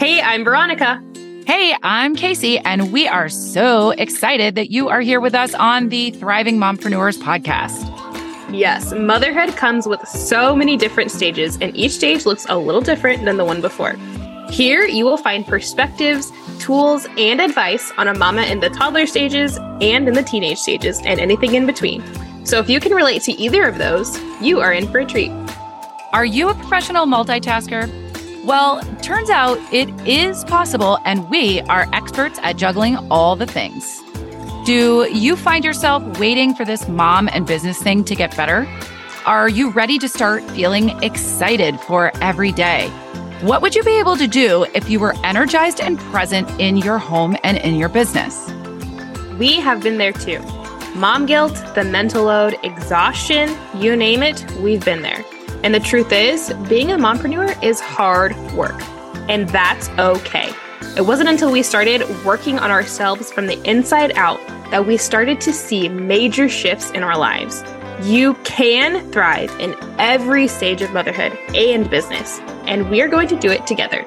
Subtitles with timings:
[0.00, 1.04] Hey, I'm Veronica.
[1.46, 5.90] Hey, I'm Kaci, and we are so excited that you are here with us on
[5.90, 7.84] the Thriving Mompreneurs podcast.
[8.50, 13.26] Yes, motherhood comes with so many different stages, and each stage looks a little different
[13.26, 13.92] than the one before.
[14.48, 19.58] Here, you will find perspectives, tools, and advice on a mama in the toddler stages
[19.82, 22.02] and in the teenage stages, and anything in between.
[22.46, 25.30] So, if you can relate to either of those, you are in for a treat.
[26.14, 28.09] Are you a professional multitasker?
[28.44, 34.02] Well, turns out it is possible, and we are experts at juggling all the things.
[34.64, 38.66] Do you find yourself waiting for this mom and business thing to get better?
[39.26, 42.88] Are you ready to start feeling excited for every day?
[43.42, 46.98] What would you be able to do if you were energized and present in your
[46.98, 48.50] home and in your business?
[49.38, 50.40] We have been there too.
[50.94, 55.09] Mom guilt, the mental load, exhaustion, you name it, we've been there.
[55.62, 58.80] And the truth is, being a mompreneur is hard work,
[59.28, 60.52] and that's okay.
[60.96, 65.40] It wasn't until we started working on ourselves from the inside out that we started
[65.42, 67.62] to see major shifts in our lives.
[68.02, 73.38] You can thrive in every stage of motherhood and business, and we are going to
[73.38, 74.06] do it together.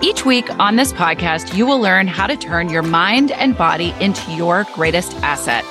[0.00, 3.94] Each week on this podcast, you will learn how to turn your mind and body
[4.00, 5.64] into your greatest asset.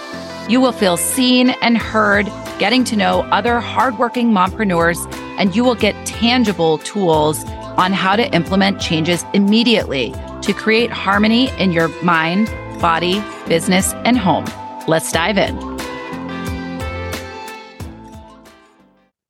[0.49, 2.27] You will feel seen and heard
[2.59, 5.05] getting to know other hardworking mompreneurs,
[5.37, 7.43] and you will get tangible tools
[7.77, 12.47] on how to implement changes immediately to create harmony in your mind,
[12.81, 14.45] body, business, and home.
[14.87, 15.75] Let's dive in.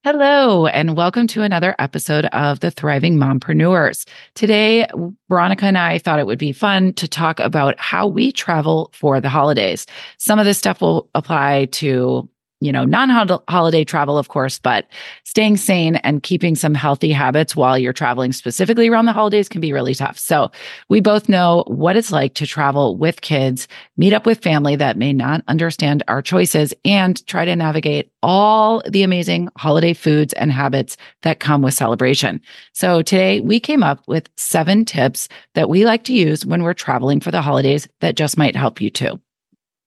[0.04, 4.08] Hello, and welcome to another episode of the Thriving Mompreneurs.
[4.36, 4.86] Today,
[5.30, 9.20] Veronica and I thought it would be fun to talk about how we travel for
[9.20, 9.88] the holidays.
[10.20, 12.30] Some of this stuff will apply to
[12.66, 13.10] you know, non
[13.48, 14.88] holiday travel, of course, but
[15.24, 19.62] staying sane and keeping some healthy habits while you're traveling specifically around the holidays can
[19.62, 20.18] be really tough.
[20.18, 20.52] So
[20.90, 24.98] we both know what it's like to travel with kids, meet up with family that
[24.98, 30.52] may not understand our choices and try to navigate all the amazing holiday foods and
[30.52, 32.42] habits that come with celebration.
[32.74, 36.74] So today we came up with seven tips that we like to use when we're
[36.74, 39.20] traveling for the holidays that just might help you too.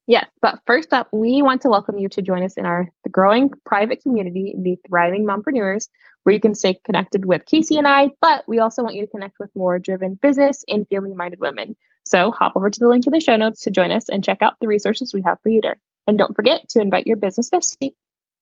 [0.08, 3.50] Yes, but first up, we want to welcome you to join us in our growing
[3.66, 5.88] private community, the Thriving Mompreneurs,
[6.22, 9.10] where you can stay connected with Kaci and I, but we also want you to
[9.10, 11.76] connect with more driven business and family minded women.
[12.06, 14.38] So hop over to the link in the show notes to join us and check
[14.40, 15.76] out the resources we have for you there.
[16.06, 17.92] And don't forget to invite your business bestie.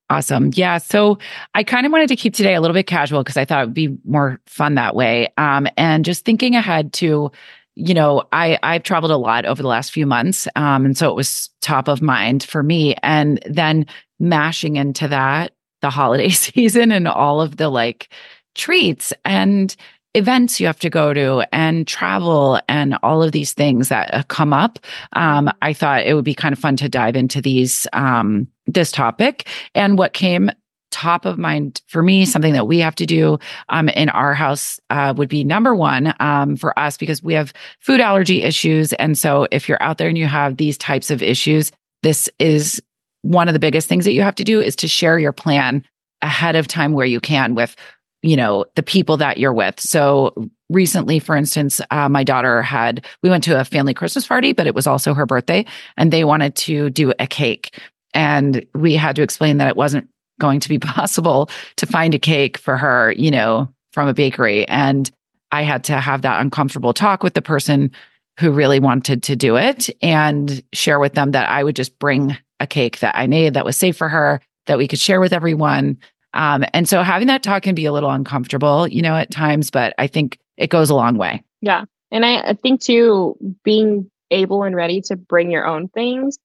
[0.09, 0.53] Awesome.
[0.55, 0.79] Yeah.
[0.79, 1.19] So
[1.57, 3.67] I kind of wanted to keep today a little bit casual because I thought it
[3.67, 5.33] would be more fun that way.
[5.37, 7.33] Um, and just thinking ahead to
[7.77, 11.11] you know, I I've traveled a lot over the last few months, um, and so
[11.11, 12.97] it was top of mind for me.
[13.03, 13.87] And then
[14.19, 18.09] mashing into that the holiday season and all of the like
[18.55, 19.77] treats and
[20.15, 24.23] events you have to go to and travel and all of these things that uh,
[24.29, 24.79] come up.
[25.13, 28.91] Um, I thought it would be kind of fun to dive into these um, this
[28.91, 30.51] topic and what came
[30.91, 33.39] top of mind for me, something that we have to do
[33.69, 37.53] um, in our house uh, would be number one um, for us because we have
[37.81, 38.93] food allergy issues.
[38.95, 42.81] And so if you're out there and you have these types of issues, this is
[43.23, 45.85] one of the biggest things that you have to do is to share your plan
[46.23, 47.77] ahead of time where you can with
[48.23, 50.33] you know the people that you're with so
[50.71, 54.67] recently for instance uh, my daughter had we went to a family christmas party but
[54.67, 55.65] it was also her birthday
[55.97, 57.79] and they wanted to do a cake
[58.15, 60.09] and we had to explain that it wasn't
[60.41, 64.67] going to be possible to find a cake for her, you know, from a bakery.
[64.69, 65.11] And
[65.53, 67.91] I had to have that uncomfortable talk with the person
[68.39, 72.37] who really wanted to do it and share with them that I would just bring
[72.61, 75.33] a cake that I made that was safe for her, that we could share with
[75.33, 75.99] everyone.
[76.35, 79.71] Um, and so having that talk can be a little uncomfortable, you know, at times,
[79.71, 81.43] but I think it goes a long way.
[81.63, 81.85] Yeah.
[82.11, 86.39] And I, I think too, being able and ready to bring your own things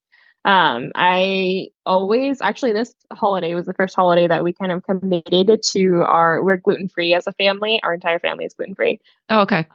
[0.43, 5.61] um, I always actually this holiday was the first holiday that we kind of committed
[5.61, 7.79] to our we're gluten free as a family.
[7.83, 8.99] Our entire family is gluten free.
[9.29, 9.67] Oh, okay.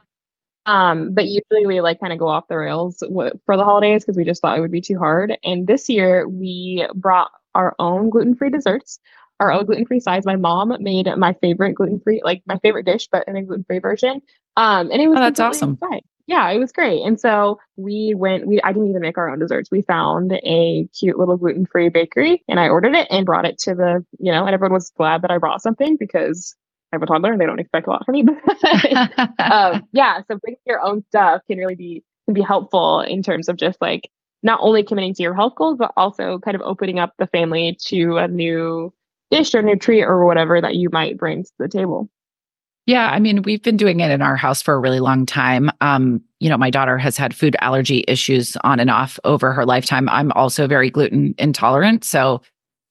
[0.65, 4.03] Um, but usually we like kind of go off the rails w- for the holidays
[4.03, 5.37] because we just thought it would be too hard.
[5.45, 8.99] And this year we brought our own gluten free desserts,
[9.39, 10.25] our own gluten free sides.
[10.25, 13.63] My mom made my favorite gluten free, like my favorite dish, but in a gluten
[13.63, 14.21] free version.
[14.57, 15.79] Um, and it was oh, that's awesome.
[16.27, 17.01] Yeah, it was great.
[17.03, 19.71] And so we went, we, I didn't even make our own desserts.
[19.71, 23.57] We found a cute little gluten free bakery and I ordered it and brought it
[23.59, 26.53] to the, you know, and everyone was glad that I brought something because
[26.91, 28.23] I have a toddler and they don't expect a lot from me.
[29.39, 30.21] um, yeah.
[30.29, 33.79] So bringing your own stuff can really be, can be helpful in terms of just
[33.79, 34.09] like
[34.43, 37.77] not only committing to your health goals, but also kind of opening up the family
[37.85, 38.93] to a new
[39.31, 42.09] dish or new treat or whatever that you might bring to the table.
[42.87, 45.69] Yeah, I mean, we've been doing it in our house for a really long time.
[45.81, 49.65] Um, you know, my daughter has had food allergy issues on and off over her
[49.65, 50.07] lifetime.
[50.07, 52.41] I'm also very gluten intolerant, so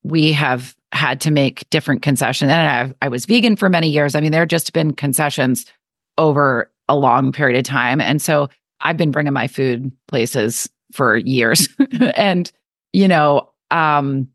[0.03, 2.51] we have had to make different concessions.
[2.51, 4.15] And I, I was vegan for many years.
[4.15, 5.65] I mean, there have just been concessions
[6.19, 8.51] over a long period of time, and so
[8.83, 11.71] I've been bringing my food places for years.
[12.15, 12.53] and
[12.93, 14.29] you know, um,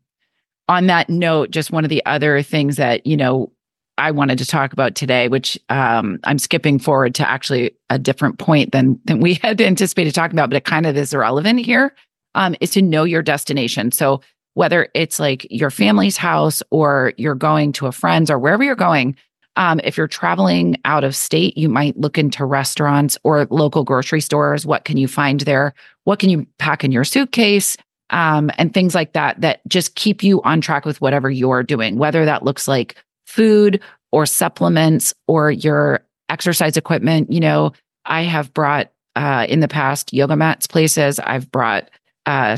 [0.68, 3.52] on that note, just one of the other things that you know
[3.98, 8.38] I wanted to talk about today, which um, I'm skipping forward to actually a different
[8.38, 11.94] point than than we had anticipated talking about, but it kind of is relevant here.
[12.34, 13.92] Um, is to know your destination.
[13.92, 14.22] So
[14.54, 18.74] whether it's like your family's house or you're going to a friend's or wherever you're
[18.74, 19.16] going,
[19.56, 24.20] um, if you're traveling out of state, you might look into restaurants or local grocery
[24.20, 24.64] stores.
[24.64, 25.74] What can you find there?
[26.04, 27.76] What can you pack in your suitcase?
[28.10, 31.96] Um, and things like that, that just keep you on track with whatever you're doing,
[31.96, 32.96] whether that looks like
[33.32, 33.80] food
[34.10, 37.32] or supplements or your exercise equipment.
[37.32, 37.72] You know,
[38.04, 41.18] I have brought uh, in the past yoga mats places.
[41.18, 41.90] I've brought
[42.26, 42.56] uh,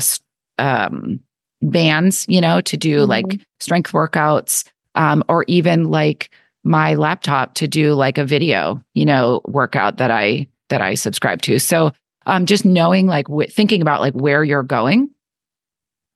[0.57, 1.21] um,
[1.61, 3.09] bands, you know, to do mm-hmm.
[3.09, 6.29] like strength workouts, um, or even like
[6.63, 11.41] my laptop to do like a video, you know, workout that I that I subscribe
[11.43, 11.59] to.
[11.59, 11.91] So
[12.25, 15.09] um, just knowing like w- thinking about like where you're going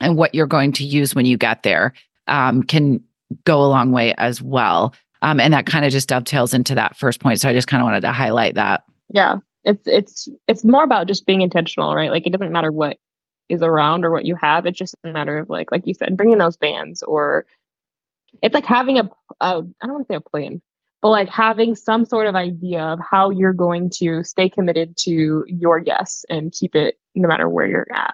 [0.02, 1.94] and what you're going to use when you get there
[2.28, 3.04] um, can
[3.46, 4.94] go a long way as well.
[5.22, 7.42] Um, and that kind of just dovetails into that first point.
[7.42, 8.84] So I just kind of wanted to highlight that.
[9.10, 12.12] Yeah, it's it's it's more about just being intentional, right?
[12.12, 12.98] Like it doesn't matter what
[13.50, 14.66] is around or what you have.
[14.66, 17.46] It's just a matter of like like you said, bringing those bands or
[18.42, 19.10] it's like having a,
[19.42, 20.62] a I don't want to say a plan,
[21.02, 25.44] but like having some sort of idea of how you're going to stay committed to
[25.48, 28.14] your yes and keep it no matter where you're at.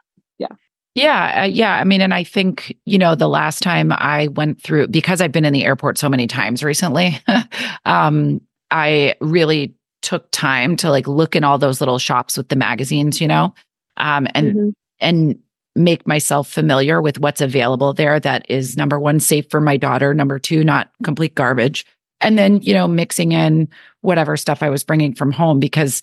[0.95, 1.06] Yeah.
[1.06, 1.75] Yeah, uh, yeah.
[1.75, 5.31] I mean, and I think, you know, the last time I went through, because I've
[5.31, 7.19] been in the airport so many times recently,
[7.86, 12.56] um, I really took time to like look in all those little shops with the
[12.56, 13.53] magazines, you know,
[13.97, 14.69] um, and, mm-hmm.
[15.00, 15.39] and
[15.75, 20.13] make myself familiar with what's available there that is number one, safe for my daughter,
[20.13, 21.86] number two, not complete garbage.
[22.21, 23.68] And then, you know, mixing in
[24.01, 26.01] whatever stuff I was bringing from home because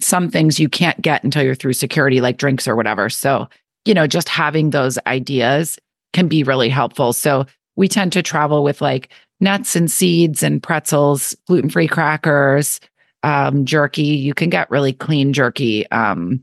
[0.00, 3.08] some things you can't get until you're through security, like drinks or whatever.
[3.08, 3.48] So,
[3.84, 5.78] you know, just having those ideas
[6.12, 7.12] can be really helpful.
[7.12, 7.46] So
[7.76, 9.08] we tend to travel with like
[9.40, 12.80] nuts and seeds and pretzels, gluten free crackers,
[13.22, 14.02] um, jerky.
[14.02, 16.40] You can get really clean jerky, um,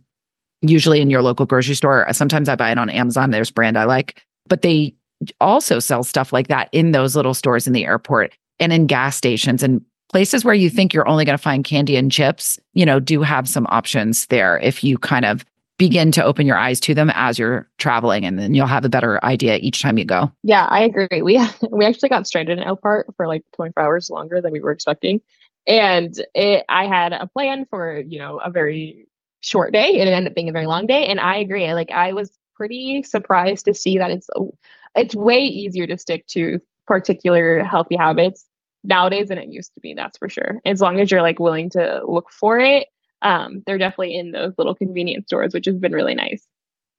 [0.62, 2.06] usually in your local grocery store.
[2.12, 3.32] Sometimes I buy it on Amazon.
[3.32, 4.96] There's brand I like, but they
[5.40, 9.16] also sell stuff like that in those little stores in the airport and in gas
[9.16, 9.82] stations and
[10.12, 12.60] places where you think you're only going to find candy and chips.
[12.74, 15.46] You know, do have some options there if you kind of
[15.80, 18.90] begin to open your eyes to them as you're traveling and then you'll have a
[18.90, 20.31] better idea each time you go.
[20.44, 21.24] Yeah, I agree.
[21.24, 21.40] We
[21.72, 24.72] we actually got stranded in El Elkhart for like 24 hours longer than we were
[24.72, 25.22] expecting.
[25.66, 29.08] And it I had a plan for, you know, a very
[29.42, 31.74] short day and it ended up being a very long day and I agree.
[31.74, 34.54] Like I was pretty surprised to see that it's oh,
[34.96, 38.46] it's way easier to stick to particular healthy habits
[38.84, 40.60] nowadays than it used to be, that's for sure.
[40.66, 42.88] As long as you're like willing to look for it
[43.21, 46.45] um, they're definitely in those little convenience stores, which has been really nice.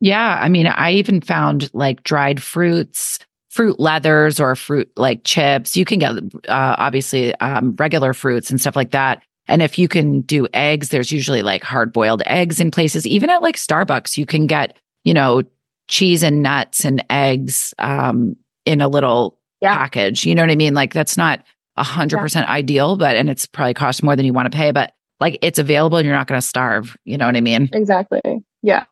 [0.00, 0.38] Yeah.
[0.40, 3.18] I mean, I even found like dried fruits,
[3.50, 5.76] fruit leathers, or fruit like chips.
[5.76, 6.12] You can get
[6.48, 9.22] uh, obviously um, regular fruits and stuff like that.
[9.48, 13.06] And if you can do eggs, there's usually like hard boiled eggs in places.
[13.06, 15.42] Even at like Starbucks, you can get, you know,
[15.88, 19.76] cheese and nuts and eggs um, in a little yeah.
[19.76, 20.24] package.
[20.24, 20.74] You know what I mean?
[20.74, 21.42] Like that's not
[21.76, 24.70] a hundred percent ideal, but and it's probably cost more than you want to pay.
[24.70, 26.96] But like it's available and you're not going to starve.
[27.04, 27.68] You know what I mean?
[27.72, 28.20] Exactly.
[28.62, 28.84] Yeah.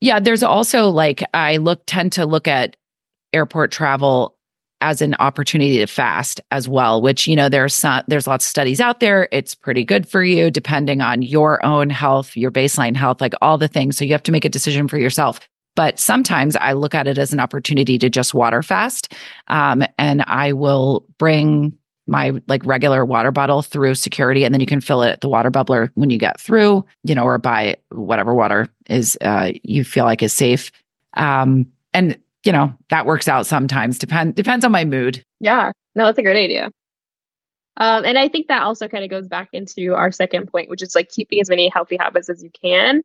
[0.00, 0.20] Yeah.
[0.20, 2.76] There's also like, I look, tend to look at
[3.32, 4.36] airport travel
[4.82, 8.48] as an opportunity to fast as well, which, you know, there's some, there's lots of
[8.48, 9.28] studies out there.
[9.30, 13.58] It's pretty good for you depending on your own health, your baseline health, like all
[13.58, 13.98] the things.
[13.98, 15.38] So you have to make a decision for yourself.
[15.76, 19.12] But sometimes I look at it as an opportunity to just water fast.
[19.48, 21.76] Um, and I will bring
[22.06, 25.28] my like regular water bottle through security and then you can fill it at the
[25.28, 29.84] water bubbler when you get through you know or buy whatever water is uh, you
[29.84, 30.70] feel like is safe.
[31.14, 35.24] Um, and you know that works out sometimes depend depends on my mood.
[35.40, 35.72] Yeah.
[35.94, 36.70] No that's a great idea.
[37.76, 40.82] Um, and i think that also kind of goes back into our second point which
[40.82, 43.02] is like keeping as many healthy habits as you can.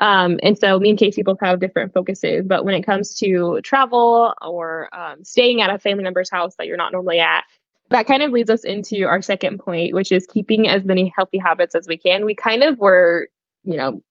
[0.00, 3.60] Um, and so me and Kaci both have different focuses, but when it comes to
[3.62, 7.44] travel or um, staying at a family member's house that you're not normally at,
[7.90, 11.38] that kind of leads us into our second point, which is keeping as many healthy
[11.38, 12.24] habits as we can.
[12.24, 13.28] We kind of were,
[13.64, 14.02] you know,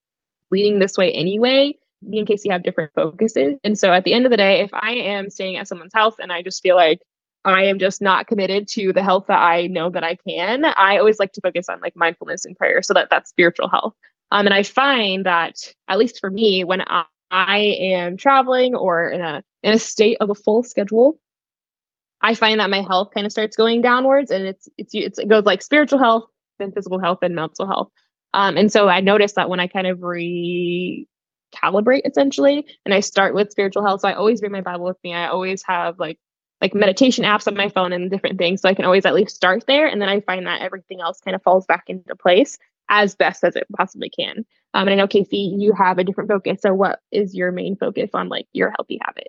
[0.52, 1.76] leading this way anyway.
[2.02, 3.56] Me and Kaci have different focuses.
[3.64, 6.16] And so at the end of the day, if I am staying at someone's house
[6.20, 7.02] and I just feel like
[7.46, 10.98] I am just not committed to the health that I know that I can, I
[10.98, 13.94] always like to focus on like mindfulness and prayer so that that's spiritual health.
[14.32, 19.10] Um, and I find that at least for me, when I, I am traveling or
[19.10, 21.20] in a in a state of a full schedule,
[22.22, 25.28] I find that my health kind of starts going downwards, and it's it's, it's it
[25.28, 26.26] goes like spiritual health,
[26.60, 27.90] then physical health, and mental health.
[28.34, 31.06] Um, and so I noticed that when I kind of recalibrate
[32.06, 35.14] essentially, and I start with spiritual health, so I always bring my Bible with me.
[35.14, 36.20] I always have like
[36.60, 39.36] like meditation apps on my phone and different things, so I can always at least
[39.36, 42.58] start there, and then I find that everything else kind of falls back into place
[42.90, 44.46] as best as it possibly can.
[44.74, 46.60] Um, and I know Kaci, you have a different focus.
[46.62, 49.28] So what is your main focus on like your healthy habit?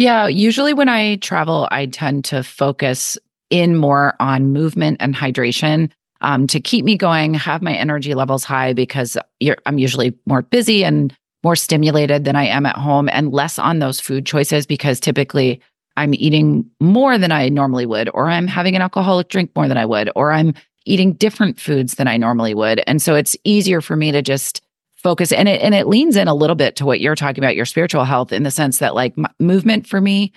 [0.00, 3.18] Yeah, usually when I travel, I tend to focus
[3.50, 5.90] in more on movement and hydration
[6.22, 9.18] um, to keep me going, have my energy levels high because
[9.66, 11.14] I'm usually more busy and
[11.44, 15.60] more stimulated than I am at home and less on those food choices because typically
[15.98, 19.76] I'm eating more than I normally would, or I'm having an alcoholic drink more than
[19.76, 20.54] I would, or I'm
[20.86, 22.82] eating different foods than I normally would.
[22.86, 24.62] And so it's easier for me to just
[25.02, 27.56] focus and it and it leans in a little bit to what you're talking about
[27.56, 30.32] your spiritual health in the sense that like m- movement for me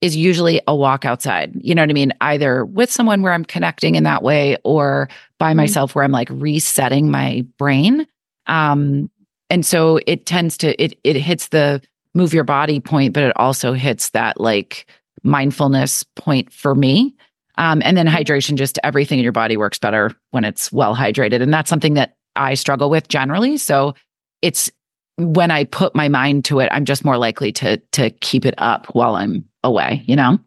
[0.00, 1.52] is usually a walk outside.
[1.60, 2.12] You know what I mean?
[2.20, 5.08] Either with someone where I'm connecting in that way or
[5.38, 5.58] by mm-hmm.
[5.58, 8.06] myself where I'm like resetting my brain.
[8.46, 9.10] Um
[9.50, 11.80] and so it tends to it it hits the
[12.14, 14.86] move your body point but it also hits that like
[15.22, 17.14] mindfulness point for me.
[17.56, 18.16] Um, and then mm-hmm.
[18.16, 21.42] hydration, just everything in your body works better when it's well hydrated.
[21.42, 23.56] And that's something that I struggle with generally.
[23.56, 23.94] So
[24.42, 24.70] it's
[25.16, 28.54] when I put my mind to it, I'm just more likely to to keep it
[28.58, 30.38] up while I'm away, you know?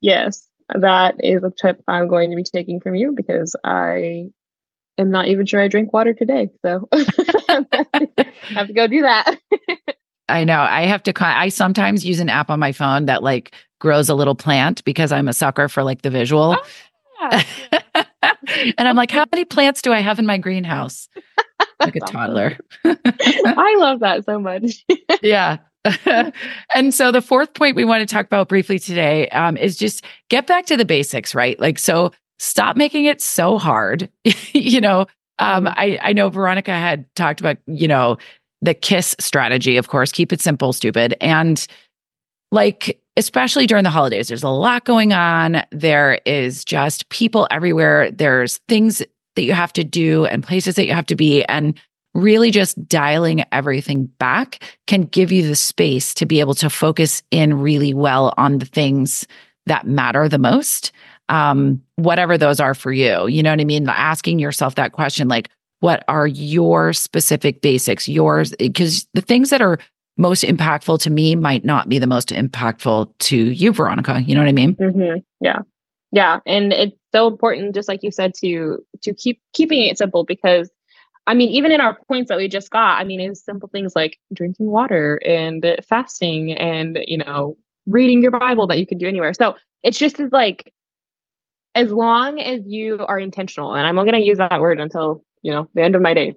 [0.00, 0.46] Yes.
[0.74, 4.30] That is a tip I'm going to be taking from you because I
[4.98, 6.50] am not even sure I drink water today.
[6.62, 7.66] So I
[8.50, 9.38] have to go do that.
[10.28, 10.60] I know.
[10.60, 14.14] I have to I sometimes use an app on my phone that like grows a
[14.14, 16.56] little plant because I'm a sucker for like the visual.
[16.56, 17.42] Oh,
[17.94, 18.04] yeah.
[18.22, 21.08] and I'm like, how many plants do I have in my greenhouse?
[21.78, 22.58] Like a toddler.
[22.84, 24.84] I love that so much.
[25.22, 25.58] yeah.
[26.74, 30.04] and so the fourth point we want to talk about briefly today um, is just
[30.28, 31.58] get back to the basics, right?
[31.58, 34.10] Like, so stop making it so hard.
[34.52, 35.06] you know,
[35.38, 35.66] um.
[35.68, 38.18] I, I know Veronica had talked about, you know,
[38.60, 41.16] the KISS strategy, of course, keep it simple, stupid.
[41.22, 41.66] And
[42.52, 45.62] like especially during the holidays there's a lot going on.
[45.70, 48.10] There is just people everywhere.
[48.10, 49.02] There's things
[49.36, 51.78] that you have to do and places that you have to be and
[52.14, 57.22] really just dialing everything back can give you the space to be able to focus
[57.30, 59.26] in really well on the things
[59.66, 60.92] that matter the most
[61.28, 63.28] um, whatever those are for you.
[63.28, 63.88] You know what i mean?
[63.88, 65.48] Asking yourself that question like
[65.78, 68.06] what are your specific basics?
[68.06, 69.78] Yours because the things that are
[70.16, 74.22] most impactful to me might not be the most impactful to you, Veronica.
[74.22, 74.74] You know what I mean?
[74.76, 75.18] Mm-hmm.
[75.40, 75.60] Yeah.
[76.12, 76.40] Yeah.
[76.46, 80.70] And it's so important, just like you said, to to keep keeping it simple because
[81.26, 83.94] I mean, even in our points that we just got, I mean, it's simple things
[83.94, 89.06] like drinking water and fasting and, you know, reading your Bible that you can do
[89.06, 89.32] anywhere.
[89.34, 90.72] So it's just as like,
[91.74, 95.52] as long as you are intentional, and I'm going to use that word until, you
[95.52, 96.34] know, the end of my days,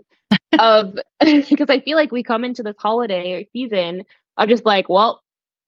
[0.60, 4.04] of because I feel like we come into this holiday season
[4.38, 5.22] of just like, well,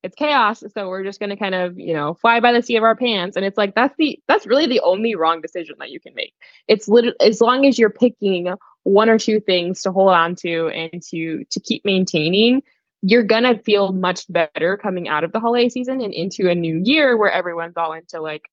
[0.03, 2.83] it's chaos, so we're just gonna kind of, you know, fly by the seat of
[2.83, 3.35] our pants.
[3.35, 6.33] And it's like that's the that's really the only wrong decision that you can make.
[6.67, 10.67] It's literally as long as you're picking one or two things to hold on to
[10.69, 12.61] and to to keep maintaining,
[13.01, 16.81] you're gonna feel much better coming out of the holiday season and into a new
[16.83, 18.43] year where everyone's all into like,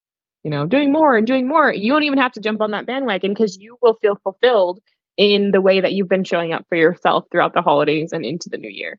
[0.45, 1.71] you know, doing more and doing more.
[1.71, 4.81] You don't even have to jump on that bandwagon because you will feel fulfilled
[5.16, 8.49] in the way that you've been showing up for yourself throughout the holidays and into
[8.49, 8.99] the new year.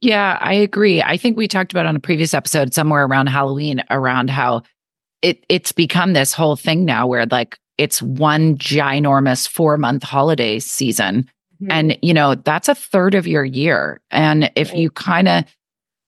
[0.00, 1.02] Yeah, I agree.
[1.02, 4.62] I think we talked about on a previous episode somewhere around Halloween around how
[5.22, 11.28] it it's become this whole thing now where like it's one ginormous 4-month holiday season.
[11.60, 11.72] Mm-hmm.
[11.72, 14.00] And you know, that's a third of your year.
[14.10, 14.78] And if right.
[14.78, 15.44] you kind of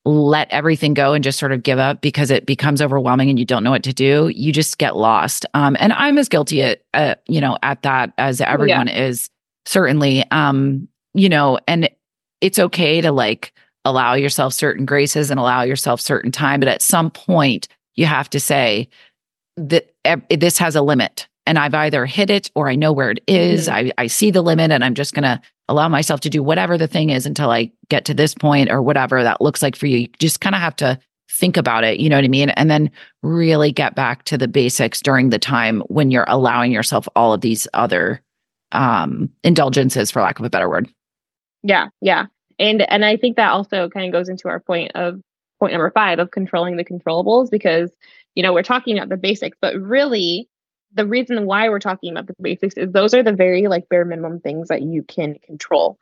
[0.05, 3.45] let everything go and just sort of give up because it becomes overwhelming and you
[3.45, 5.47] don't know what to do, you just get lost.
[5.55, 9.05] Um, and I'm as guilty at, uh, you know, at that as everyone yeah.
[9.07, 9.31] is
[9.65, 10.25] certainly.
[10.31, 11.89] Um, you know, and
[12.41, 13.53] it's okay to like
[13.85, 18.31] allow yourself certain graces and allow yourself certain time, but at some point you have
[18.31, 18.89] to say
[19.57, 19.93] that
[20.31, 23.69] this has a limit and I've either hit it or I know where it is.
[23.69, 23.89] Mm-hmm.
[23.99, 25.41] I, I see the limit and I'm just going to
[25.73, 28.83] allow myself to do whatever the thing is until I get to this point or
[28.83, 29.99] whatever that looks like for you.
[29.99, 30.99] You just kind of have to
[31.31, 32.51] think about it, you know what I mean?
[32.51, 32.91] And then
[33.23, 37.41] really get back to the basics during the time when you're allowing yourself all of
[37.41, 38.21] these other
[38.73, 40.89] um indulgences for lack of a better word.
[41.63, 42.27] Yeah, yeah.
[42.59, 45.21] And and I think that also kind of goes into our point of
[45.59, 47.91] point number 5 of controlling the controllables because
[48.35, 50.49] you know, we're talking about the basics, but really
[50.95, 54.05] the reason why we're talking about the basics is those are the very like bare
[54.05, 55.99] minimum things that you can control.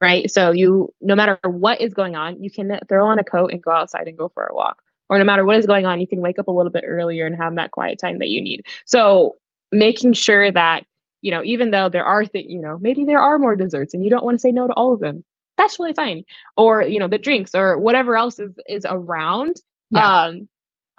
[0.00, 0.30] Right.
[0.30, 3.62] So you, no matter what is going on, you can throw on a coat and
[3.62, 4.82] go outside and go for a walk.
[5.10, 7.26] Or no matter what is going on, you can wake up a little bit earlier
[7.26, 8.64] and have that quiet time that you need.
[8.86, 9.36] So
[9.72, 10.84] making sure that,
[11.20, 14.02] you know, even though there are things, you know, maybe there are more desserts and
[14.02, 15.24] you don't want to say no to all of them,
[15.58, 16.24] that's really fine.
[16.56, 19.56] Or, you know, the drinks or whatever else is is around.
[19.90, 20.24] Yeah.
[20.24, 20.48] Um,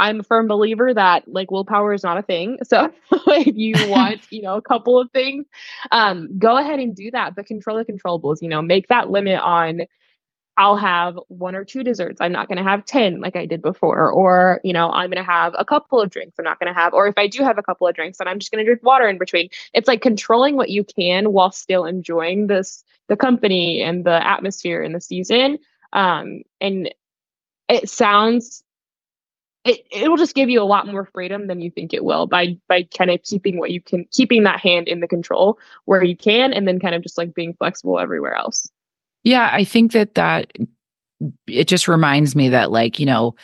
[0.02, 2.58] I'm a firm believer that like willpower is not a thing.
[2.64, 5.46] So if you want, you know, a couple of things,
[5.92, 7.36] um, go ahead and do that.
[7.36, 9.82] But control the controllables, you know, make that limit on
[10.58, 12.20] I'll have one or two desserts.
[12.20, 14.12] I'm not going to have 10 like I did before.
[14.12, 16.36] Or, you know, I'm going to have a couple of drinks.
[16.38, 18.28] I'm not going to have, or if I do have a couple of drinks, then
[18.28, 19.50] I'm just going to drink water in between.
[19.74, 24.84] It's like controlling what you can while still enjoying this, the company and the atmosphere
[24.84, 25.58] and the season.
[25.94, 26.94] Um, and
[27.70, 28.64] it sounds
[29.64, 32.28] it it will just give you a lot more freedom than you think it will
[32.28, 36.04] by by kind of keeping what you can keeping that hand in the control where
[36.04, 38.70] you can and then kind of just like being flexible everywhere else.
[39.24, 40.52] Yeah i think that that
[41.48, 43.36] it just reminds me that like you know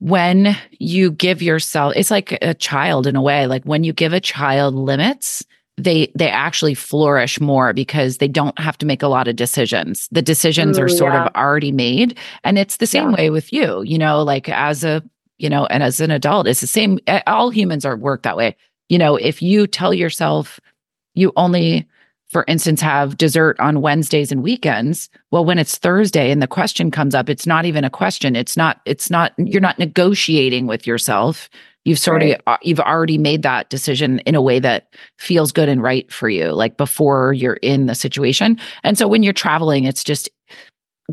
[0.00, 4.12] when you give yourself it's like a child in a way like when you give
[4.12, 5.44] a child limits
[5.78, 10.08] they they actually flourish more because they don't have to make a lot of decisions.
[10.10, 11.26] The decisions Ooh, are sort yeah.
[11.26, 13.16] of already made and it's the same yeah.
[13.16, 15.02] way with you, you know, like as a,
[15.38, 18.36] you know, and as an adult, it's the same eh, all humans are work that
[18.36, 18.56] way.
[18.88, 20.60] You know, if you tell yourself
[21.14, 21.86] you only
[22.26, 26.90] for instance have dessert on Wednesdays and weekends, well when it's Thursday and the question
[26.90, 28.34] comes up, it's not even a question.
[28.34, 31.48] It's not it's not you're not negotiating with yourself
[31.88, 32.40] you've sort right.
[32.46, 36.28] of you've already made that decision in a way that feels good and right for
[36.28, 38.58] you like before you're in the situation.
[38.84, 40.28] And so when you're traveling it's just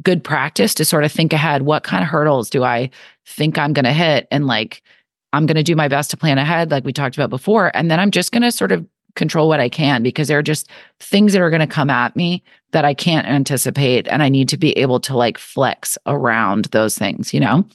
[0.03, 2.89] good practice to sort of think ahead what kind of hurdles do i
[3.25, 4.27] think i'm going to hit?
[4.29, 4.83] And like
[5.31, 7.89] i'm going to do my best to plan ahead like we talked about before and
[7.89, 10.69] then i'm just going to sort of control what i can because there are just
[10.99, 14.49] things that are going to come at me that i can't anticipate and i need
[14.49, 17.65] to be able to like flex around those things you know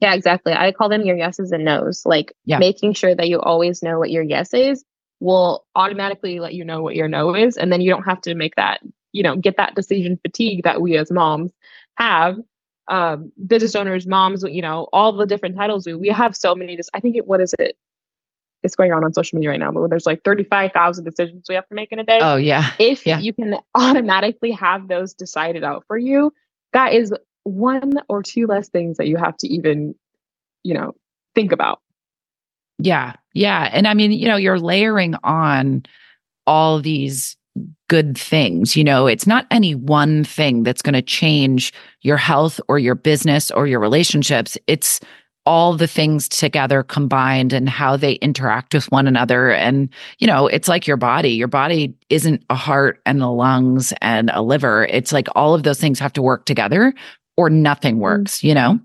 [0.00, 0.52] yeah, exactly.
[0.52, 2.04] I call them your yeses and nos.
[2.04, 2.58] Like yeah.
[2.58, 4.84] making sure that you always know what your yes is
[5.20, 7.56] will automatically let you know what your no is.
[7.56, 8.80] And then you don't have to make that,
[9.12, 11.52] you know, get that decision fatigue that we as moms
[11.96, 12.36] have.
[12.86, 16.76] Um, business owners, moms, you know, all the different titles we we have so many.
[16.76, 17.78] Just I think it what is it?
[18.62, 21.66] It's going on on social media right now, but there's like 35,000 decisions we have
[21.68, 22.18] to make in a day.
[22.20, 22.72] Oh, yeah.
[22.78, 23.18] If yeah.
[23.18, 26.32] you can automatically have those decided out for you,
[26.72, 27.12] that is
[27.44, 29.94] one or two less things that you have to even,
[30.62, 30.92] you know,
[31.34, 31.80] think about.
[32.78, 33.14] Yeah.
[33.34, 33.70] Yeah.
[33.72, 35.84] And I mean, you know, you're layering on
[36.46, 37.36] all these
[37.88, 38.76] good things.
[38.76, 42.94] You know, it's not any one thing that's going to change your health or your
[42.94, 44.58] business or your relationships.
[44.66, 45.00] It's
[45.46, 49.52] all the things together combined and how they interact with one another.
[49.52, 51.30] And, you know, it's like your body.
[51.30, 54.86] Your body isn't a heart and a lungs and a liver.
[54.86, 56.94] It's like all of those things have to work together
[57.36, 58.00] or nothing mm.
[58.00, 58.78] works, you know?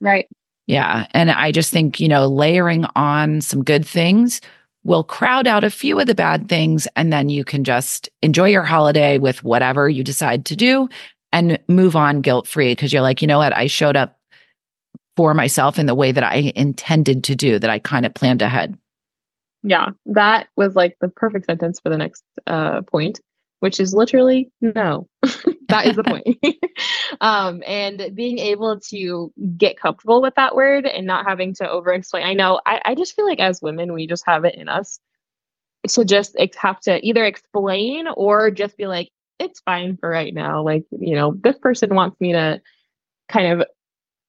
[0.00, 0.28] Right.
[0.66, 1.06] Yeah.
[1.12, 4.40] And I just think, you know, layering on some good things
[4.84, 6.86] will crowd out a few of the bad things.
[6.96, 10.88] And then you can just enjoy your holiday with whatever you decide to do
[11.32, 13.56] and move on guilt free because you're like, you know what?
[13.56, 14.18] I showed up
[15.16, 18.42] for myself in the way that I intended to do, that I kind of planned
[18.42, 18.76] ahead.
[19.62, 19.88] Yeah.
[20.06, 23.20] That was like the perfect sentence for the next uh, point,
[23.60, 25.08] which is literally no.
[25.68, 26.38] that is the point.
[27.20, 31.92] um, and being able to get comfortable with that word and not having to over
[31.92, 32.24] explain.
[32.24, 35.00] I know I, I just feel like as women, we just have it in us
[35.88, 40.62] to just have to either explain or just be like, it's fine for right now.
[40.62, 42.60] Like, you know, this person wants me to
[43.28, 43.66] kind of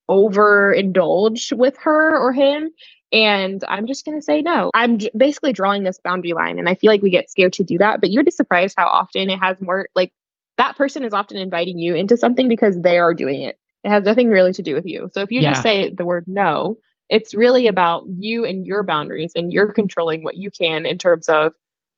[0.10, 2.70] overindulge with her or him.
[3.12, 4.70] And I'm just going to say no.
[4.74, 6.60] I'm j- basically drawing this boundary line.
[6.60, 8.02] And I feel like we get scared to do that.
[8.02, 10.12] But you'd be surprised how often it has more like
[10.58, 13.58] that person is often inviting you into something because they are doing it.
[13.84, 15.10] It has nothing really to do with you.
[15.14, 15.52] So if you yeah.
[15.52, 16.78] just say the word no,
[17.10, 21.30] it's really about you and your boundaries and you're controlling what you can in terms
[21.30, 21.54] of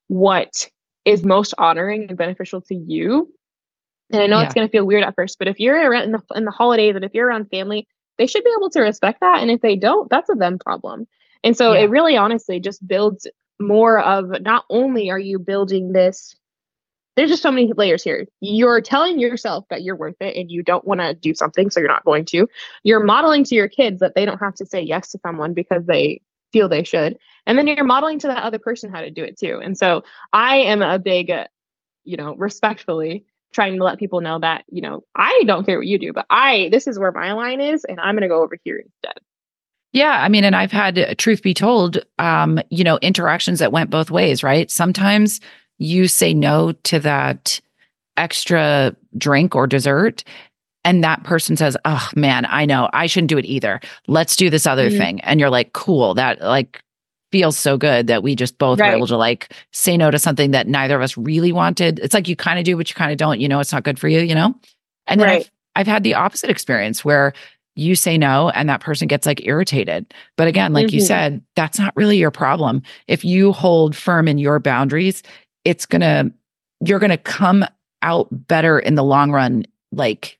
[0.08, 0.69] what
[1.06, 3.34] is most honoring and beneficial to you.
[4.12, 4.45] And I know yeah.
[4.45, 6.52] it's going to feel weird at first, but if you're around in the, in the
[6.52, 7.88] holidays and if you're around family,
[8.20, 9.42] they should be able to respect that.
[9.42, 11.08] And if they don't, that's a them problem.
[11.44, 11.80] And so yeah.
[11.80, 13.26] it really honestly just builds
[13.60, 16.36] more of not only are you building this
[17.16, 18.28] there's just so many layers here.
[18.40, 21.82] You're telling yourself that you're worth it and you don't want to do something, so
[21.82, 22.48] you're not going to.
[22.84, 25.86] You're modeling to your kids that they don't have to say yes to someone because
[25.86, 26.22] they
[26.54, 27.18] feel they should.
[27.46, 29.60] And then you're modeling to that other person how to do it too.
[29.62, 31.30] And so I am a big,
[32.06, 35.88] you know, respectfully trying to let people know that, you know, I don't care what
[35.88, 38.44] you do, but I, this is where my line is and I'm going to go
[38.44, 39.20] over here instead.
[39.92, 43.90] Yeah, I mean, and I've had, truth be told, um, you know, interactions that went
[43.90, 44.70] both ways, right?
[44.70, 45.40] Sometimes
[45.80, 47.60] you say no to that
[48.18, 50.24] extra drink or dessert,
[50.86, 53.82] and that person says, "Oh man, I know I shouldn't do it either.
[54.08, 54.98] Let's do this other mm-hmm.
[54.98, 56.84] thing." And you're like, "Cool, that like
[57.32, 58.89] feels so good that we just both right.
[58.89, 62.13] were able to like say no to something that neither of us really wanted." It's
[62.13, 63.39] like you kind of do, but you kind of don't.
[63.39, 64.20] You know, it's not good for you.
[64.20, 64.56] You know,
[65.08, 65.42] and then right.
[65.76, 67.34] I've, I've had the opposite experience where
[67.76, 70.13] you say no and that person gets like irritated.
[70.36, 70.96] But again, like mm-hmm.
[70.96, 72.82] you said, that's not really your problem.
[73.08, 75.24] If you hold firm in your boundaries,
[75.65, 76.32] it's going to,
[76.84, 77.65] you're going to come
[78.02, 80.38] out better in the long run, like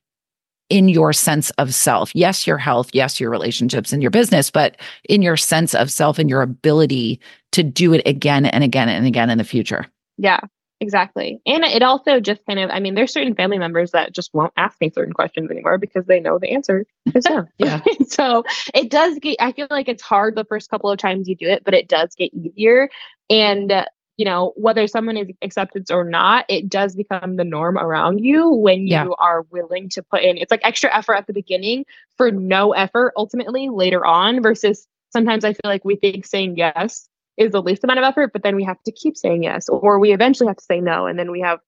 [0.70, 2.10] in your sense of self.
[2.14, 4.76] Yes, your health, yes, your relationships and your business, but
[5.08, 7.20] in your sense of self and your ability
[7.52, 9.86] to do it again and again and again in the future.
[10.16, 10.40] Yeah.
[10.82, 11.38] Exactly.
[11.44, 14.54] And it also just kind of, I mean, there's certain family members that just won't
[14.56, 17.44] ask me certain questions anymore because they know the answer is no.
[17.58, 17.82] yeah.
[18.08, 21.36] so it does get, I feel like it's hard the first couple of times you
[21.36, 22.88] do it, but it does get easier.
[23.28, 23.86] And,
[24.20, 28.50] you know, whether someone is acceptance or not, it does become the norm around you
[28.50, 29.06] when you yeah.
[29.18, 31.86] are willing to put in, it's like extra effort at the beginning
[32.18, 37.08] for no effort ultimately later on versus sometimes I feel like we think saying yes
[37.38, 39.98] is the least amount of effort, but then we have to keep saying yes, or
[39.98, 41.06] we eventually have to say no.
[41.06, 41.60] And then we have,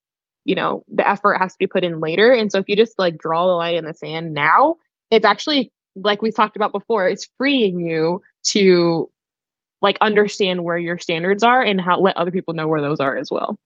[0.44, 2.32] you know, the effort has to be put in later.
[2.32, 4.76] And so if you just like draw the line in the sand now,
[5.10, 9.08] it's actually like we talked about before, it's freeing you to
[9.82, 13.16] like understand where your standards are and how let other people know where those are
[13.16, 13.58] as well.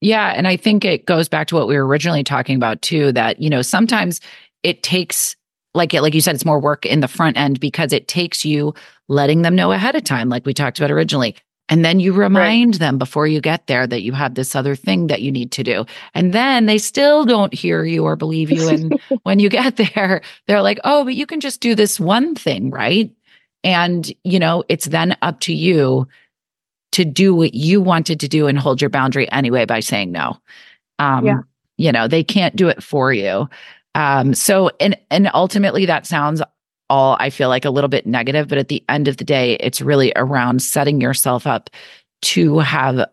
[0.00, 0.32] Yeah.
[0.36, 3.40] And I think it goes back to what we were originally talking about too, that,
[3.40, 4.20] you know, sometimes
[4.62, 5.36] it takes
[5.74, 8.74] like like you said, it's more work in the front end because it takes you
[9.08, 11.34] letting them know ahead of time, like we talked about originally.
[11.68, 12.80] And then you remind right.
[12.80, 15.62] them before you get there that you have this other thing that you need to
[15.62, 15.86] do.
[16.12, 18.68] And then they still don't hear you or believe you.
[18.68, 22.34] And when you get there, they're like, oh, but you can just do this one
[22.34, 23.10] thing, right?
[23.64, 26.08] And, you know, it's then up to you
[26.92, 30.38] to do what you wanted to do and hold your boundary anyway by saying no.
[30.98, 31.40] Um, yeah.
[31.78, 33.48] You know, they can't do it for you.
[33.94, 36.42] Um, so and and ultimately that sounds
[36.88, 39.54] all I feel like a little bit negative, but at the end of the day,
[39.54, 41.70] it's really around setting yourself up
[42.22, 43.06] to have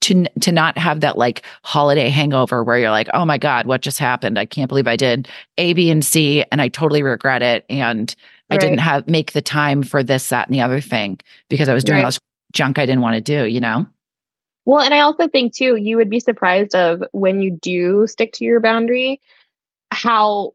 [0.00, 3.82] to to not have that like holiday hangover where you're like, oh my God, what
[3.82, 4.38] just happened?
[4.38, 7.64] I can't believe I did A, B, and C, and I totally regret it.
[7.68, 8.14] And
[8.50, 8.56] right.
[8.56, 11.74] I didn't have make the time for this, that, and the other thing because I
[11.74, 12.04] was doing right.
[12.04, 12.20] all this
[12.52, 13.86] junk I didn't want to do, you know?
[14.66, 18.32] Well, and I also think too, you would be surprised of when you do stick
[18.34, 19.20] to your boundary,
[19.90, 20.52] how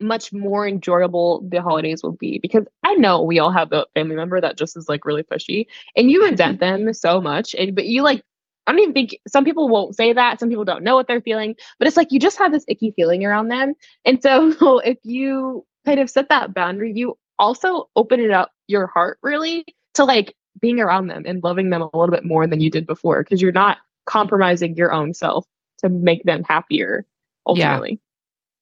[0.00, 4.16] much more enjoyable the holidays will be because I know we all have a family
[4.16, 7.86] member that just is like really pushy and you resent them so much and but
[7.86, 8.22] you like
[8.66, 11.20] I don't even think some people won't say that some people don't know what they're
[11.20, 13.74] feeling but it's like you just have this icky feeling around them
[14.04, 18.86] and so if you kind of set that boundary you also open it up your
[18.86, 22.60] heart really to like being around them and loving them a little bit more than
[22.60, 25.46] you did before because you're not compromising your own self
[25.78, 27.04] to make them happier
[27.46, 27.92] ultimately.
[27.92, 27.98] Yeah.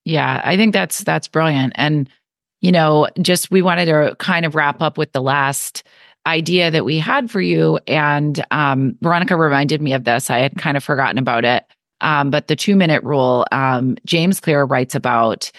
[0.05, 1.75] Yeah, I think that's that's brilliant.
[1.77, 2.09] And
[2.61, 5.85] you know, just we wanted to kind of wrap up with the last
[6.27, 7.79] idea that we had for you.
[7.87, 10.31] And um, Veronica reminded me of this.
[10.31, 11.65] I had kind of forgotten about it.
[12.01, 15.51] Um, but the two minute rule, um, James Clear writes about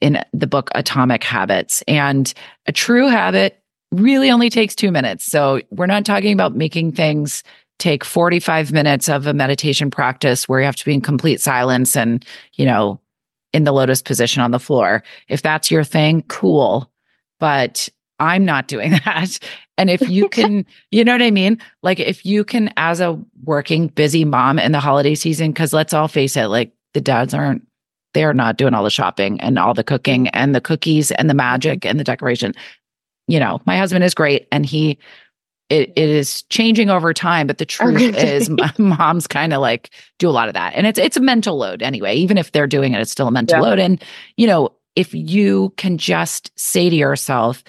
[0.00, 1.82] in the book Atomic Habits.
[1.86, 2.32] And
[2.66, 5.26] a true habit really only takes two minutes.
[5.26, 7.42] So we're not talking about making things
[7.78, 11.96] take 45 minutes of a meditation practice where you have to be in complete silence
[11.96, 12.24] and,
[12.54, 13.00] you know,
[13.52, 15.02] in the lotus position on the floor.
[15.28, 16.90] If that's your thing, cool.
[17.40, 19.38] But I'm not doing that.
[19.80, 21.58] And if you can, you know what I mean?
[21.82, 25.94] Like if you can, as a working, busy mom in the holiday season, because let's
[25.94, 27.66] all face it, like the dads aren't,
[28.12, 31.34] they're not doing all the shopping and all the cooking and the cookies and the
[31.34, 32.52] magic and the decoration.
[33.26, 34.98] You know, my husband is great and he
[35.70, 40.28] it, it is changing over time but the truth is moms kind of like do
[40.28, 42.92] a lot of that and it's it's a mental load anyway even if they're doing
[42.92, 43.62] it it's still a mental yeah.
[43.62, 44.02] load and
[44.36, 47.62] you know if you can just say to yourself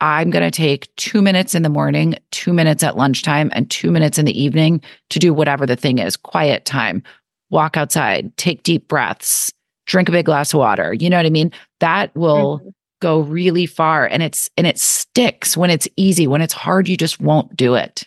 [0.00, 3.90] i'm going to take 2 minutes in the morning 2 minutes at lunchtime and 2
[3.90, 4.80] minutes in the evening
[5.10, 6.16] to do whatever the thing is.
[6.16, 7.02] Quiet time.
[7.50, 8.36] Walk outside.
[8.36, 9.52] Take deep breaths.
[9.86, 10.92] Drink a big glass of water.
[10.92, 11.52] You know what i mean?
[11.80, 12.68] That will mm-hmm.
[13.00, 16.26] go really far and it's and it sticks when it's easy.
[16.26, 18.04] When it's hard you just won't do it.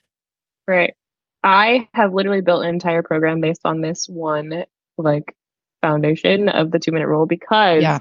[0.67, 0.93] Right.
[1.43, 4.65] I have literally built an entire program based on this one
[4.97, 5.35] like
[5.81, 7.99] foundation of the two minute rule because yeah.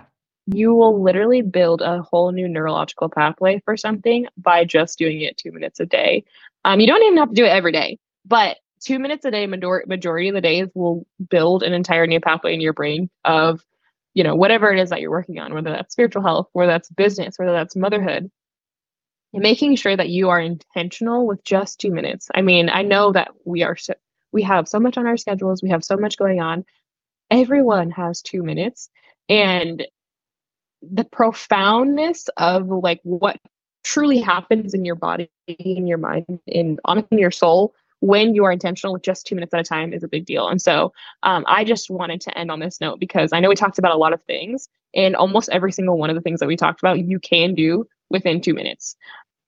[0.55, 5.37] You will literally build a whole new neurological pathway for something by just doing it
[5.37, 6.25] two minutes a day
[6.65, 9.47] um, you don't even have to do it every day but two minutes a day
[9.47, 13.61] major- majority of the days will build an entire new pathway in your brain of
[14.15, 16.91] you know, whatever it is that you're working on, whether that's spiritual health, whether that's
[16.91, 18.31] business, whether that's motherhood,
[19.33, 22.29] making sure that you are intentional with just two minutes.
[22.35, 23.95] I mean, I know that we are so,
[24.33, 26.65] we have so much on our schedules, we have so much going on.
[27.31, 28.91] Everyone has two minutes,
[29.29, 29.87] and
[30.83, 33.39] the profoundness of like what
[33.85, 38.45] truly happens in your body, in your mind, in on in your soul when you
[38.45, 40.49] are intentional with just two minutes at a time is a big deal.
[40.49, 40.93] And so
[41.25, 43.93] um, I just wanted to end on this note because I know we talked about
[43.93, 46.81] a lot of things, and almost every single one of the things that we talked
[46.81, 48.97] about, you can do within two minutes.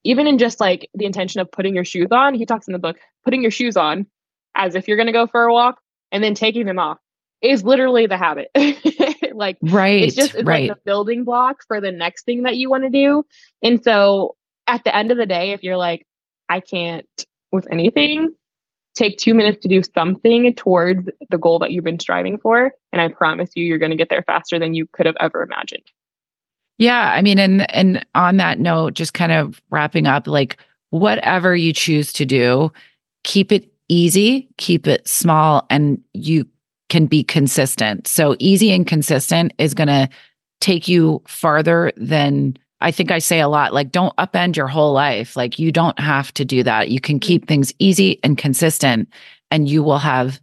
[0.05, 2.79] Even in just like the intention of putting your shoes on, he talks in the
[2.79, 4.07] book, putting your shoes on
[4.55, 6.99] as if you're going to go for a walk and then taking them off
[7.43, 8.51] is literally the habit.
[9.33, 10.02] like, right.
[10.02, 10.68] It's just it's right.
[10.68, 13.24] like the building block for the next thing that you want to do.
[13.62, 16.06] And so at the end of the day, if you're like,
[16.48, 17.06] I can't
[17.52, 18.35] with anything,
[18.94, 22.72] take two minutes to do something towards the goal that you've been striving for.
[22.92, 25.42] And I promise you, you're going to get there faster than you could have ever
[25.42, 25.85] imagined.
[26.78, 27.12] Yeah.
[27.14, 30.56] I mean, and, and on that note, just kind of wrapping up, like
[30.90, 32.72] whatever you choose to do,
[33.22, 36.46] keep it easy, keep it small, and you
[36.90, 38.07] can be consistent.
[38.07, 40.09] So easy and consistent is going to
[40.61, 44.92] take you farther than I think I say a lot like, don't upend your whole
[44.92, 45.37] life.
[45.37, 46.90] Like, you don't have to do that.
[46.90, 49.09] You can keep things easy and consistent,
[49.50, 50.40] and you will have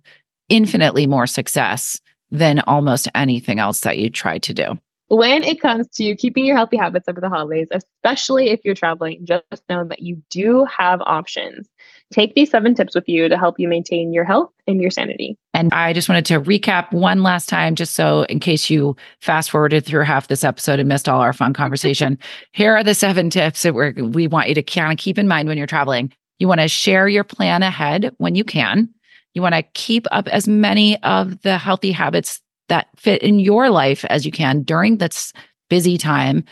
[0.50, 4.80] infinitely more success than almost anything else that you try to do.
[5.08, 9.26] When it comes to keeping your healthy habits over the holidays, especially if you're traveling,
[9.26, 11.68] just know that you do have options.
[12.14, 15.38] Take these seven tips with you to help you maintain your health and your sanity.
[15.54, 19.52] And I just wanted to recap one last time, just so in case you fast
[19.52, 22.18] forwarded through half this episode and missed all our fun conversation,
[22.54, 25.28] here are the seven tips that we we want you to kind of keep in
[25.28, 26.14] mind when you're traveling.
[26.40, 28.90] You want to share your plan ahead when you can.
[29.34, 33.70] You want to keep up as many of the healthy habits that fit in your
[33.70, 35.34] life as you can during this
[35.70, 36.46] busy time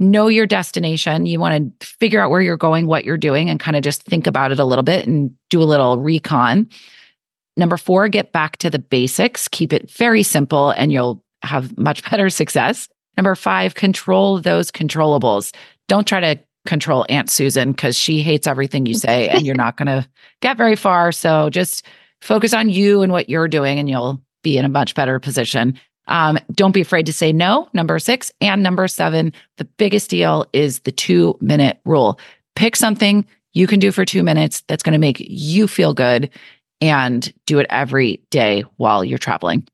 [0.00, 1.26] know your destination.
[1.26, 4.02] You want to figure out where you're going, what you're doing, and kind of just
[4.02, 6.68] think about it a little bit and do a little recon.
[7.56, 9.46] Number four, get back to the basics.
[9.46, 12.88] Keep it very simple and you'll have much better success.
[13.16, 15.54] Number five, control those controllables.
[15.88, 19.76] Don't try to control Aunt Susan because she hates everything you say and you're not
[19.76, 20.08] going to
[20.40, 21.12] get very far.
[21.12, 21.84] So just
[22.20, 25.78] focus on you and what you're doing and you'll be in a much better position.
[26.10, 27.68] Um, don't be afraid to say no.
[27.72, 28.30] Number six.
[28.40, 32.18] And number seven, the biggest deal is the two minute rule.
[32.56, 36.30] Pick something you can do for two minutes that's going to make you feel good
[36.80, 39.66] and do it every day while you're traveling.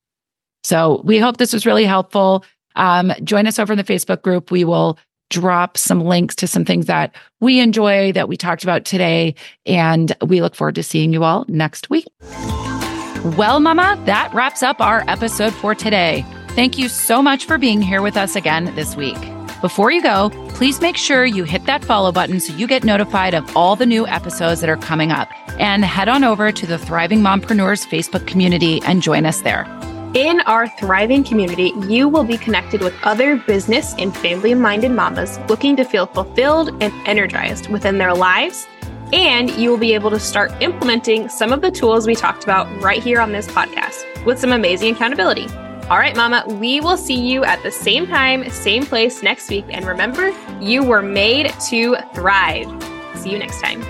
[0.62, 2.44] So we hope this was really helpful.
[2.74, 4.50] Um, join us over in the Facebook group.
[4.50, 4.98] We will
[5.30, 9.34] drop some links to some things that we enjoy that we talked about today.
[9.64, 12.06] And we look forward to seeing you all next week.
[13.24, 16.24] Well, Mama, that wraps up our episode for today.
[16.50, 19.18] Thank you so much for being here with us again this week.
[19.60, 23.34] Before you go, please make sure you hit that follow button so you get notified
[23.34, 25.28] of all the new episodes that are coming up.
[25.58, 29.64] And head on over to the Thriving Mompreneurs Facebook community and join us there.
[30.14, 35.38] In our thriving community, you will be connected with other business and family minded mamas
[35.48, 38.66] looking to feel fulfilled and energized within their lives
[39.12, 42.66] and you will be able to start implementing some of the tools we talked about
[42.82, 45.46] right here on this podcast with some amazing accountability.
[45.88, 49.64] All right, Mama, we will see you at the same time, same place next week.
[49.68, 52.66] And remember, you were made to thrive.
[53.14, 53.84] See you next time.